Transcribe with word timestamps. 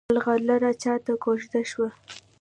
ملغلره 0.11 0.71
چاته 0.81 1.13
کوژدن 1.23 1.63
شوه؟ 1.71 1.89